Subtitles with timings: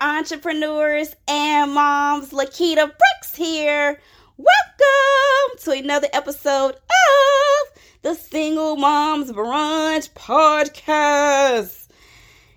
[0.00, 2.30] entrepreneurs and moms.
[2.30, 4.00] Lakita Brooks here.
[4.36, 11.88] Welcome to another episode of the Single Moms Brunch Podcast.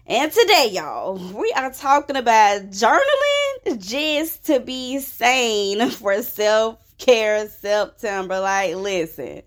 [0.05, 7.47] And today, y'all, we are talking about journaling just to be sane for self care
[7.47, 8.39] September.
[8.39, 9.41] Like, listen,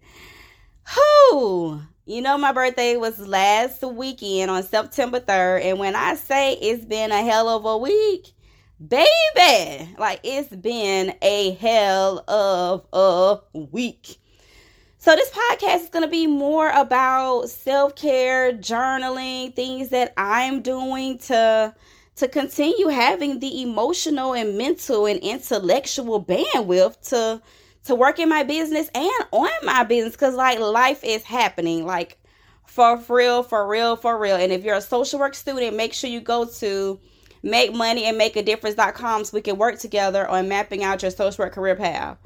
[0.95, 5.65] who you know, my birthday was last weekend on September 3rd.
[5.65, 8.33] And when I say it's been a hell of a week,
[8.87, 14.19] baby, like it's been a hell of a week.
[14.99, 20.63] So, this podcast is going to be more about self care, journaling, things that I'm
[20.63, 21.75] doing to
[22.17, 27.43] to continue having the emotional and mental and intellectual bandwidth to
[27.85, 31.85] to work in my business and on my business because like life is happening.
[31.85, 32.19] Like
[32.67, 34.37] for real for real for real.
[34.37, 36.99] And if you're a social work student make sure you go to
[37.43, 41.11] make money and make a difference.com so we can work together on mapping out your
[41.11, 42.17] social work career path.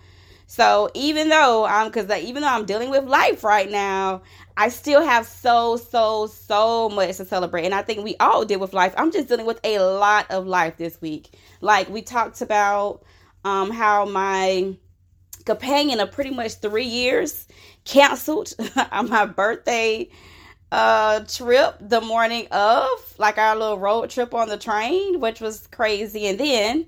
[0.47, 4.22] So even though i'm because even though i'm dealing with life right now
[4.56, 7.65] i still have so so so much to celebrate.
[7.65, 8.95] And i think we all deal with life.
[8.97, 11.37] I'm just dealing with a lot of life this week.
[11.61, 13.03] Like we talked about
[13.45, 14.77] um how my
[15.48, 17.48] companion of pretty much three years
[17.84, 18.52] canceled
[18.92, 20.06] on my birthday
[20.70, 25.66] uh trip the morning of like our little road trip on the train which was
[25.69, 26.26] crazy.
[26.26, 26.86] And then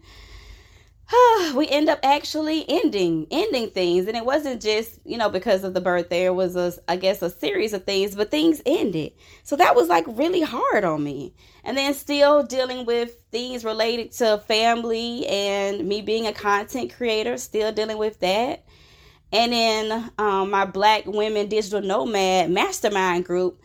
[1.54, 4.06] we end up actually ending ending things.
[4.06, 7.22] And it wasn't just you know because of the birthday it was a i guess
[7.22, 9.12] a series of things but things ended.
[9.42, 11.34] So that was like really hard on me.
[11.64, 17.36] And then still dealing with things related to family and me being a content creator
[17.38, 18.64] still dealing with that.
[19.32, 23.60] And then um, my black women digital nomad mastermind group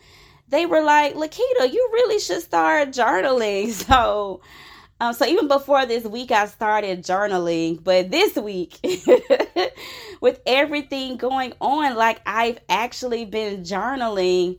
[0.48, 3.72] they were like lakita you really should start journaling.
[3.86, 4.40] So
[5.00, 8.78] um, so even before this week, I started journaling, but this week,
[10.20, 14.58] with everything going on, like I've actually been journaling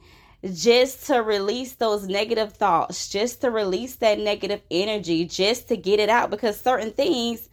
[0.54, 6.00] just to release those negative thoughts, just to release that negative energy, just to get
[6.00, 7.50] it out because certain things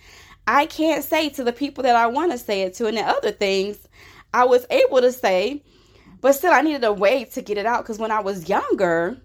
[0.46, 3.02] I can't say to the people that I want to say it to, and the
[3.02, 3.78] other things
[4.34, 5.62] I was able to say,
[6.20, 9.16] but still I needed a way to get it out because when I was younger,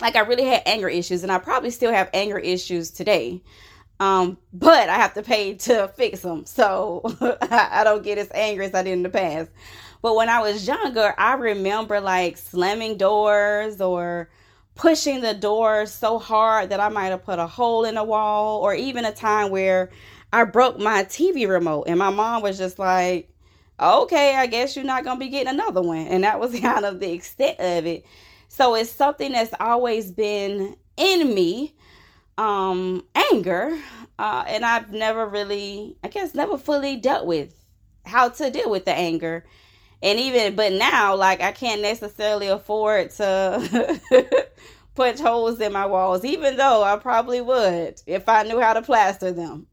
[0.00, 3.42] like I really had anger issues and I probably still have anger issues today.
[3.98, 6.44] Um, but I have to pay to fix them.
[6.44, 7.02] So
[7.42, 9.50] I don't get as angry as I did in the past.
[10.02, 14.28] But when I was younger, I remember like slamming doors or
[14.74, 18.60] pushing the door so hard that I might have put a hole in the wall,
[18.60, 19.90] or even a time where
[20.32, 23.30] I broke my TV remote and my mom was just like,
[23.80, 26.06] okay, I guess you're not going to be getting another one.
[26.06, 28.04] And that was kind of the extent of it.
[28.48, 31.74] So it's something that's always been in me,
[32.38, 33.76] um, anger,
[34.18, 37.54] uh, and I've never really, I guess, never fully dealt with
[38.06, 39.44] how to deal with the anger.
[40.02, 44.00] And even, but now, like, I can't necessarily afford to
[44.94, 48.82] punch holes in my walls, even though I probably would if I knew how to
[48.82, 49.66] plaster them.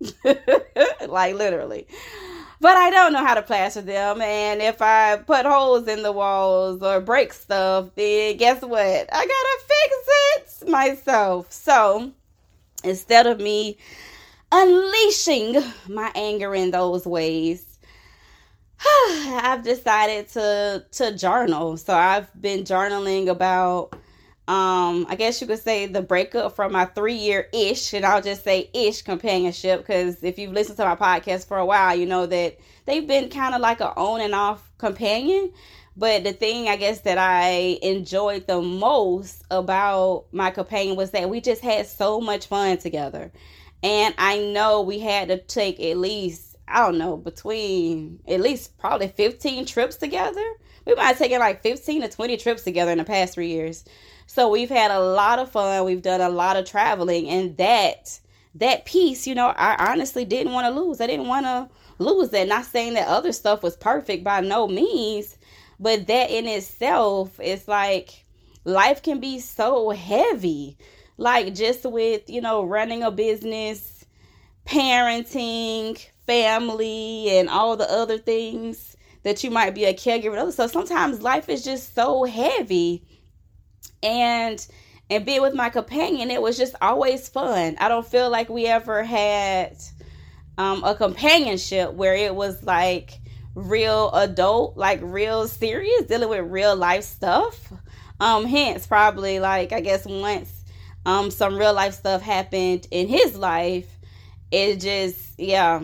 [1.08, 1.88] like, literally
[2.64, 4.22] but I don't know how to plaster them.
[4.22, 8.80] And if I put holes in the walls or break stuff, then guess what?
[8.80, 11.52] I gotta fix it myself.
[11.52, 12.14] So
[12.86, 13.78] instead of me
[14.50, 17.80] unleashing my anger in those ways,
[18.86, 21.76] I've decided to to journal.
[21.76, 23.94] So I've been journaling about
[24.50, 28.22] um i guess you could say the breakup from my three year ish and i'll
[28.22, 32.06] just say ish companionship because if you've listened to my podcast for a while you
[32.06, 35.54] know that they've been kind of like a on and off companion.
[35.96, 41.30] But the thing i guess that i enjoyed the most about my companion was that
[41.30, 43.32] we just had so much fun together.
[43.82, 48.78] And i know we had to take at least i don't know between at least
[48.78, 50.46] probably 15 trips together
[50.86, 53.86] we might have taken like 15 to 20 trips together in the past three years
[54.26, 55.86] so we've had a lot of fun.
[55.86, 58.20] We've done a lot of traveling, and that
[58.56, 61.02] that piece, you know, I honestly didn't want to lose.
[61.02, 62.48] I didn't want to lose that.
[62.48, 65.38] Not saying that other stuff was perfect by no means,
[65.80, 68.26] but that in itself is like
[68.64, 70.78] life can be so heavy.
[71.18, 74.06] Like just with, you know, running a business,
[74.66, 78.93] parenting, family, and all the other things
[79.24, 80.52] that you might be a caregiver.
[80.52, 83.06] So sometimes life is just so heavy.
[84.02, 84.66] And
[85.10, 87.76] and being with my companion, it was just always fun.
[87.80, 89.78] I don't feel like we ever had
[90.58, 93.20] um, a companionship where it was like
[93.56, 97.72] real adult, like real serious, dealing with real life stuff.
[98.20, 100.50] Um, hence, probably like I guess once
[101.06, 103.88] um some real life stuff happened in his life,
[104.52, 105.82] it just yeah,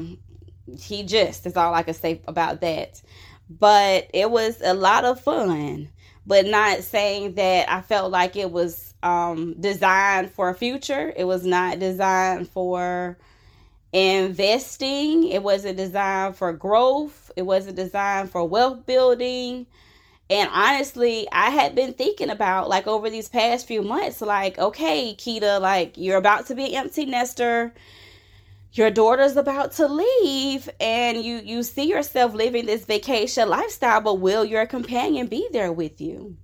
[0.78, 3.02] he just is all I can say about that.
[3.50, 5.90] But it was a lot of fun,
[6.26, 11.14] but not saying that I felt like it was um designed for a future.
[11.16, 13.18] It was not designed for
[13.94, 15.28] investing.
[15.30, 17.32] It wasn't designed for growth.
[17.36, 19.68] It wasn't designed for wealth building.
[20.30, 25.16] And honestly, I had been thinking about like over these past few months, like, okay,
[25.18, 27.74] Keita, like you're about to be an empty nester.
[28.74, 34.16] Your daughter's about to leave and you you see yourself living this vacation lifestyle, but
[34.16, 36.38] will your companion be there with you?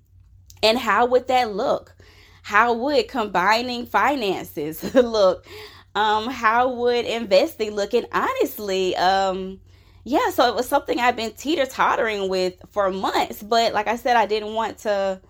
[0.63, 1.95] And how would that look?
[2.41, 5.45] How would combining finances look?
[5.93, 7.93] Um, how would investing look?
[7.93, 9.59] And honestly, um,
[10.03, 13.41] yeah, so it was something I've been teeter tottering with for months.
[13.41, 15.21] But like I said, I didn't want to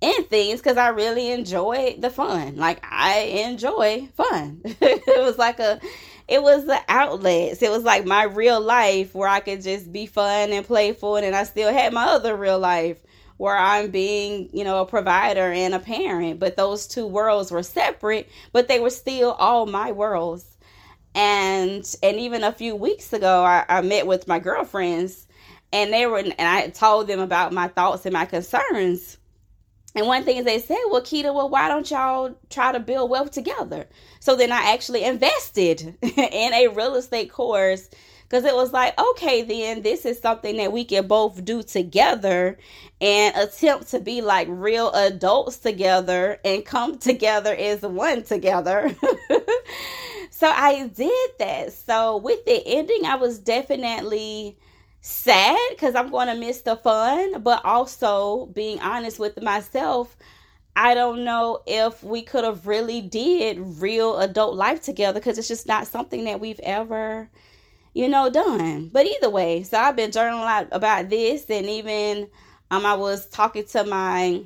[0.00, 2.56] end things because I really enjoyed the fun.
[2.56, 4.60] Like I enjoy fun.
[4.64, 5.80] it was like a
[6.28, 7.62] it was the outlets.
[7.62, 11.34] It was like my real life where I could just be fun and playful and
[11.34, 12.98] I still had my other real life
[13.36, 16.38] where I'm being, you know, a provider and a parent.
[16.38, 20.46] But those two worlds were separate, but they were still all my worlds
[21.14, 25.26] and and even a few weeks ago I, I met with my girlfriends
[25.72, 29.18] and they were and I told them about my thoughts and my concerns.
[29.94, 33.10] And one thing is they said, Well, Keita, well, why don't y'all try to build
[33.10, 33.86] wealth together?
[34.20, 37.90] So then I actually invested in a real estate course
[38.32, 42.56] because it was like, okay, then this is something that we can both do together
[42.98, 48.96] and attempt to be like real adults together and come together as one together.
[50.30, 51.74] so I did that.
[51.74, 54.56] So with the ending, I was definitely
[55.02, 60.16] sad because I'm going to miss the fun, but also being honest with myself.
[60.74, 65.48] I don't know if we could have really did real adult life together because it's
[65.48, 67.28] just not something that we've ever,
[67.92, 68.88] you know, done.
[68.90, 72.28] But either way, so I've been journaling about this, and even
[72.70, 74.44] um, I was talking to my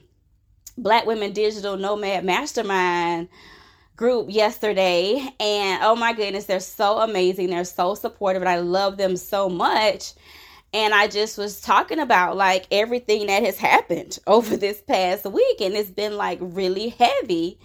[0.76, 3.28] Black Women Digital Nomad Mastermind
[3.96, 8.98] group yesterday and oh my goodness they're so amazing they're so supportive and i love
[8.98, 10.12] them so much
[10.76, 15.60] and i just was talking about like everything that has happened over this past week
[15.60, 17.58] and it's been like really heavy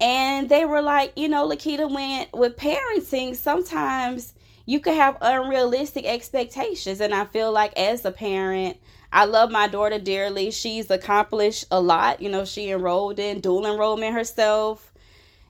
[0.00, 4.32] and they were like you know lakita went with parenting sometimes
[4.64, 8.76] you can have unrealistic expectations and i feel like as a parent
[9.12, 10.52] I love my daughter dearly.
[10.52, 12.22] She's accomplished a lot.
[12.22, 14.92] You know, she enrolled in dual enrollment herself.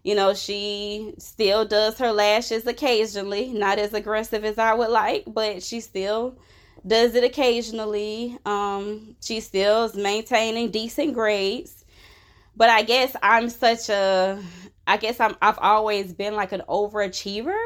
[0.02, 5.24] You know, she still does her lashes occasionally, not as aggressive as I would like,
[5.26, 6.38] but she still
[6.86, 8.38] does it occasionally.
[8.44, 11.84] Um, she still is maintaining decent grades.
[12.56, 14.42] But I guess I'm such a
[14.86, 17.58] I guess I'm I've always been like an overachiever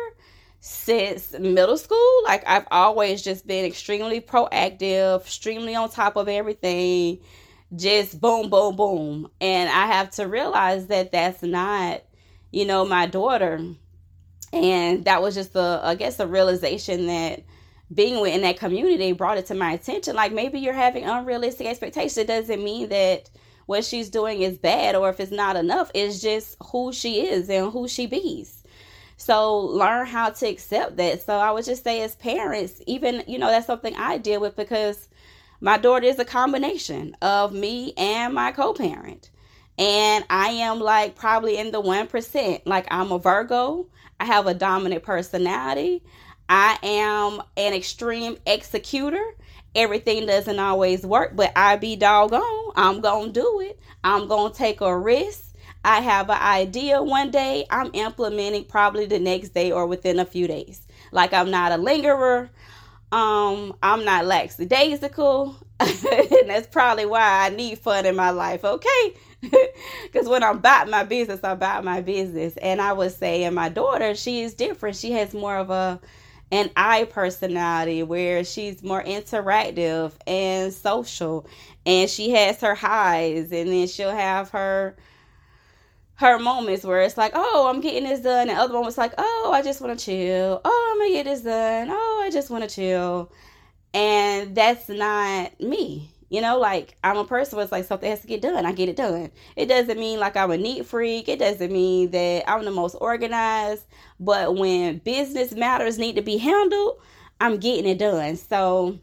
[0.61, 2.23] since middle school.
[2.25, 7.19] Like I've always just been extremely proactive, extremely on top of everything.
[7.75, 9.31] Just boom, boom, boom.
[9.41, 12.03] And I have to realize that that's not
[12.55, 13.61] you know, my daughter.
[14.53, 17.43] And that was just a, I guess, a realization that
[17.93, 20.17] being within that community brought it to my attention.
[20.17, 22.19] Like maybe you're having unrealistic expectations.
[22.19, 23.31] It doesn't mean that
[23.67, 25.91] what she's doing is bad or if it's not enough.
[25.95, 28.63] It's just who she is and who she be's.
[29.17, 31.23] So learn how to accept that.
[31.23, 34.57] So I would just say as parents, even, you know, that's something I deal with
[34.57, 35.09] because
[35.61, 39.31] my daughter is a combination of me and my co-parent
[39.79, 42.63] and I am like probably in the 1%.
[42.65, 43.87] Like I'm a Virgo,
[44.21, 46.03] I have a dominant personality,
[46.49, 49.25] I am an extreme executor.
[49.75, 52.73] Everything doesn't always work, but I be doggone.
[52.77, 53.79] I'm gonna do it.
[54.03, 55.55] I'm gonna take a risk.
[55.85, 60.25] I have an idea one day, I'm implementing probably the next day or within a
[60.25, 60.87] few days.
[61.13, 62.51] Like I'm not a lingerer.
[63.13, 65.57] Um, I'm not lackadaisical.
[65.81, 69.15] and that's probably why I need fun in my life, okay?
[70.05, 72.57] Because when I'm about my business, I'm about my business.
[72.57, 74.97] And I would say, and my daughter, she is different.
[74.97, 76.01] She has more of a
[76.55, 81.49] an I personality where she's more interactive and social.
[81.85, 84.97] And she has her highs, and then she'll have her
[86.17, 89.51] her moments where it's like, oh, I'm getting this done, and other moments like, oh,
[89.53, 90.61] I just want to chill.
[90.65, 91.89] Oh, I'm gonna get this done.
[91.91, 93.33] Oh, I just want to chill.
[93.93, 96.14] And that's not me.
[96.35, 98.67] You know, like I'm a person where it's like something has to get done.
[98.67, 99.31] I get it done.
[99.55, 101.29] It doesn't mean like I'm a neat freak.
[101.29, 103.85] It doesn't mean that I'm the most organized.
[104.19, 107.01] But when business matters need to be handled,
[107.41, 108.35] I'm getting it done.
[108.35, 108.99] So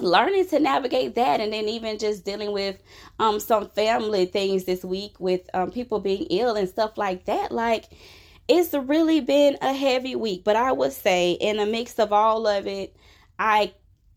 [0.00, 2.82] learning to navigate that and then even just dealing with
[3.20, 7.52] um some family things this week with um people being ill and stuff like that
[7.52, 7.84] like
[8.48, 12.46] it's really been a heavy week but i would say in the mix of all
[12.46, 12.94] of it
[13.38, 13.72] i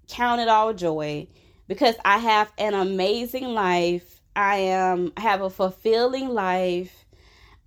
[0.10, 1.26] count it all joy
[1.70, 4.20] because i have an amazing life.
[4.36, 7.06] I am I have a fulfilling life.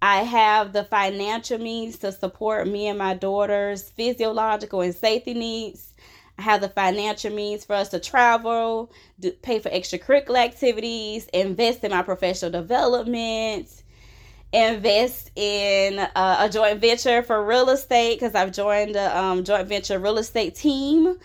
[0.01, 5.95] I have the financial means to support me and my daughter's physiological and safety needs.
[6.39, 8.91] I have the financial means for us to travel,
[9.21, 13.69] do, pay for extracurricular activities, invest in my professional development,
[14.53, 19.69] invest in uh, a joint venture for real estate because I've joined a um, joint
[19.69, 21.17] venture real estate team.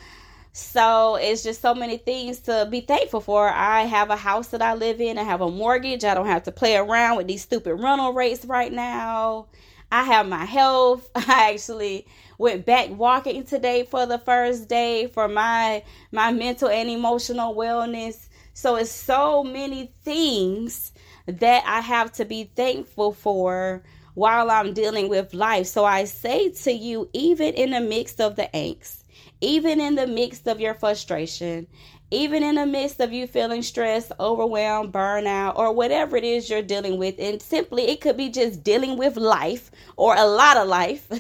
[0.58, 3.48] So it's just so many things to be thankful for.
[3.48, 5.20] I have a house that I live in.
[5.20, 6.04] I have a mortgage.
[6.04, 9.46] I don't have to play around with these stupid rental rates right now.
[9.92, 11.12] I have my health.
[11.16, 12.08] I actually
[12.40, 18.28] went back walking today for the first day for my my mental and emotional wellness.
[18.56, 20.92] So it's so many things
[21.28, 23.84] that I have to be thankful for
[24.16, 25.68] while I'm dealing with life.
[25.68, 29.04] So I say to you, even in the midst of the angst,
[29.42, 31.68] even in the midst of your frustration,
[32.10, 36.62] even in the midst of you feeling stressed, overwhelmed, burnout, or whatever it is you're
[36.62, 37.16] dealing with.
[37.20, 41.12] And simply, it could be just dealing with life or a lot of life.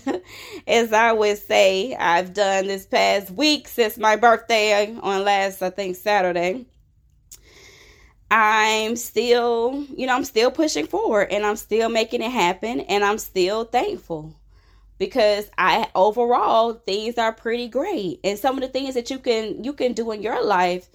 [0.67, 5.69] As I would say, I've done this past week since my birthday on last, I
[5.69, 6.65] think, Saturday.
[8.31, 13.03] I'm still, you know, I'm still pushing forward and I'm still making it happen and
[13.03, 14.35] I'm still thankful
[14.97, 18.19] because I overall things are pretty great.
[18.23, 20.89] And some of the things that you can you can do in your life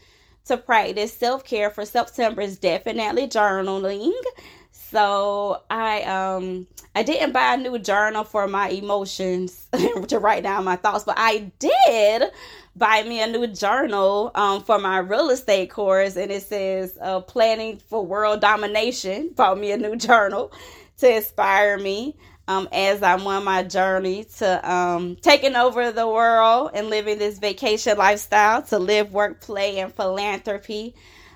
[0.47, 4.13] to practice self-care for September is definitely journaling.
[4.73, 9.69] So I um I didn't buy a new journal for my emotions
[10.09, 12.25] to write down my thoughts, but I did
[12.77, 17.21] buy me a new journal um, for my real estate course, and it says uh,
[17.21, 20.53] "Planning for World Domination." Bought me a new journal
[20.99, 22.17] to inspire me
[22.53, 27.39] um, as I'm on my journey to um, taking over the world and living this
[27.39, 30.95] vacation lifestyle to live, work, play, and philanthropy.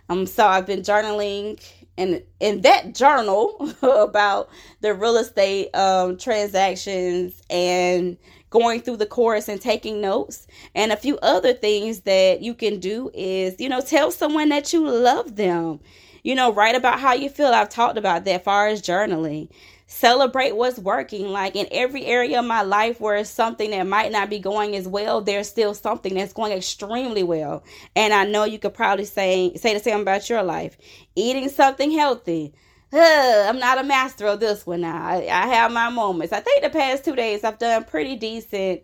[0.09, 1.61] Um, so I've been journaling
[1.99, 4.51] and in that journal about
[4.83, 8.19] the real estate um, transactions and
[8.51, 10.47] going through the course and taking notes.
[10.75, 14.73] And a few other things that you can do is you know tell someone that
[14.75, 15.81] you love them.
[16.23, 17.49] You know write about how you feel.
[17.49, 19.49] I've talked about that far as journaling
[19.87, 21.29] celebrate what's working.
[21.29, 24.77] Like in every area of my life where it's something that might not be going
[24.77, 27.65] as well, there's still something that's going extremely well.
[27.95, 30.77] And I know you could probably say say the same about your life.
[31.15, 32.55] Eating something healthy.
[32.93, 35.05] I'm not a master of this one now.
[35.05, 36.33] I, I, have my moments.
[36.33, 38.83] I think the past two days I've done pretty decent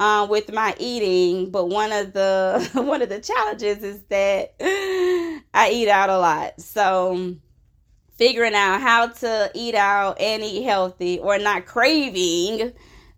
[0.00, 4.54] uh, with my eating, but one of the one of the challenges is that
[5.54, 6.60] I eat out a lot.
[6.60, 7.36] So
[8.14, 12.72] figuring out how to eat out and eat healthy or not craving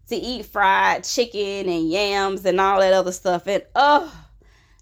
[0.09, 3.47] to eat fried chicken and yams and all that other stuff.
[3.47, 4.13] And oh,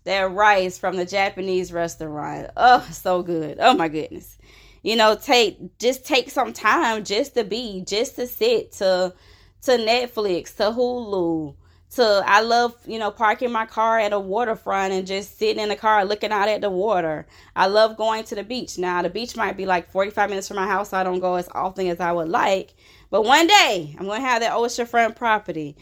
[0.05, 2.51] that rice from the Japanese restaurant.
[2.57, 3.59] Oh, so good.
[3.61, 4.39] Oh my goodness.
[4.83, 9.15] You know, take just take some time just to be, just to sit to
[9.63, 11.55] to Netflix, to Hulu,
[11.95, 15.69] to I love, you know, parking my car at a waterfront and just sitting in
[15.69, 17.27] the car looking out at the water.
[17.55, 18.79] I love going to the beach.
[18.79, 21.35] Now, the beach might be like 45 minutes from my house, so I don't go
[21.35, 22.75] as often as I would like.
[23.11, 25.77] But one day, I'm going to have that oceanfront property.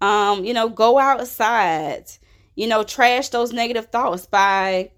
[0.00, 2.04] Um, you know, go outside.
[2.54, 4.90] You know, trash those negative thoughts by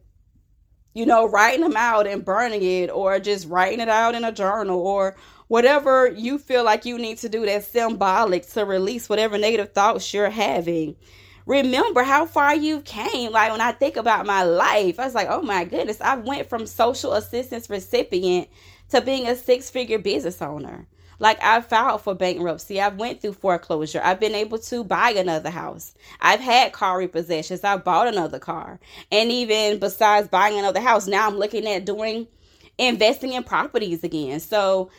[0.95, 4.33] you know, writing them out and burning it or just writing it out in a
[4.33, 5.17] journal or
[5.53, 10.15] whatever you feel like you need to do that's symbolic to release whatever negative thoughts
[10.15, 10.97] you're having.
[11.45, 13.33] Remember how far you came.
[13.33, 16.49] Like when I think about my life, I was like, oh my goodness, I went
[16.49, 18.49] from social assistance recipient
[18.93, 20.87] to being a six figure business owner.
[21.19, 22.81] Like I filed for bankruptcy.
[22.81, 24.01] I've went through foreclosure.
[24.03, 25.93] I've been able to buy another house.
[26.19, 27.63] I've had car repossessions.
[27.63, 28.81] I bought another car.
[29.11, 32.27] And even besides buying another house, now I'm looking at doing
[32.79, 34.41] investing in properties again.
[34.41, 34.91] So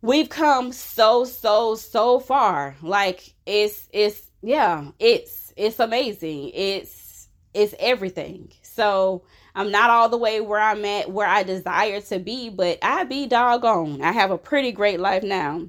[0.00, 7.74] we've come so so so far like it's it's yeah it's it's amazing it's it's
[7.78, 9.24] everything so
[9.58, 13.02] I'm not all the way where I'm at, where I desire to be, but I
[13.02, 14.02] be doggone.
[14.02, 15.68] I have a pretty great life now.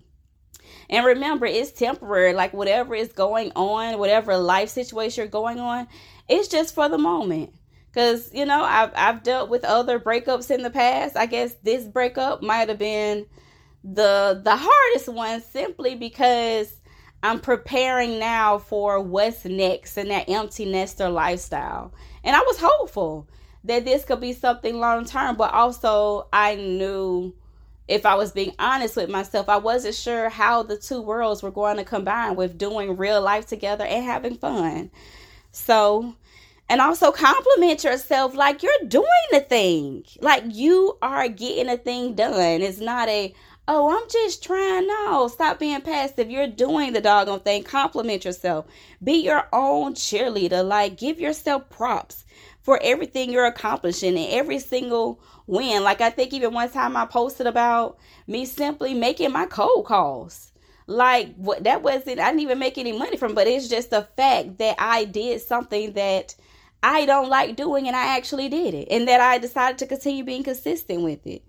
[0.92, 2.34] And remember, it's temporary.
[2.34, 5.88] Like whatever is going on, whatever life situation you're going on,
[6.28, 7.52] it's just for the moment.
[7.92, 11.18] Cause you know, I've I've dealt with other breakups in the past.
[11.18, 13.26] I guess this breakup might have been
[13.84, 16.80] the the hardest one simply because
[17.22, 21.94] I'm preparing now for what's next in that empty nester lifestyle.
[22.24, 23.28] And I was hopeful
[23.66, 27.36] that this could be something long term, but also I knew
[27.90, 31.52] if I was being honest with myself, I wasn't sure how the two worlds were
[31.52, 34.92] going to combine with doing real life together and having fun.
[35.52, 36.16] So,
[36.70, 42.14] and also compliment yourself like you're doing the thing, like you are getting a thing
[42.14, 42.62] done.
[42.62, 43.34] It's not a,
[43.70, 44.88] oh, I'm just trying.
[44.88, 46.30] No, stop being passive.
[46.30, 47.64] You're doing the doggone thing.
[47.64, 48.66] Compliment yourself.
[49.02, 50.68] Be your own cheerleader.
[50.68, 52.26] Like, give yourself props
[52.64, 55.84] for everything you're accomplishing and every single win.
[55.84, 57.98] Like I think even one time I posted about
[58.28, 60.52] me simply making my cold calls.
[60.86, 64.08] Like what that wasn't I didn't even make any money from, but it's just the
[64.18, 66.36] fact that I did something that
[66.82, 68.88] I don't like doing and I actually did it.
[68.90, 71.44] And that I decided to continue being consistent with it.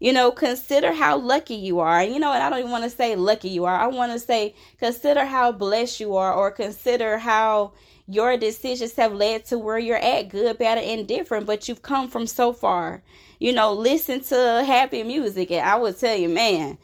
[0.00, 2.02] You know, consider how lucky you are.
[2.02, 3.76] You know, and I don't even want to say lucky you are.
[3.76, 7.72] I want to say consider how blessed you are or consider how
[8.10, 12.08] your decisions have led to where you're at, good, bad, or indifferent, but you've come
[12.08, 13.02] from so far.
[13.38, 16.76] You know, listen to happy music, and I would tell you, man,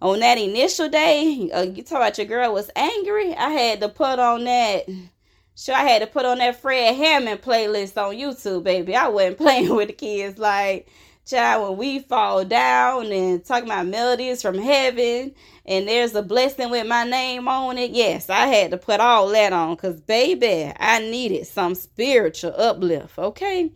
[0.00, 3.34] on that initial day, uh, you talk about your girl was angry.
[3.34, 4.88] I had to put on that.
[5.56, 8.94] Sure, I had to put on that Fred Hammond playlist on YouTube, baby.
[8.94, 10.86] I wasn't playing with the kids like
[11.26, 15.32] child when we fall down and talk about melodies from heaven
[15.64, 17.92] and there's a blessing with my name on it.
[17.92, 23.18] Yes i had to put all that on because baby i needed some spiritual uplift
[23.18, 23.70] okay?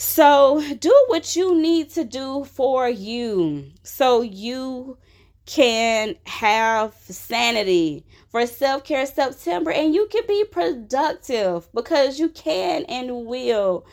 [0.00, 4.96] So do what you need to do for you so you
[5.44, 12.84] can have sanity for self care September and you can be productive because you can
[12.84, 13.86] and will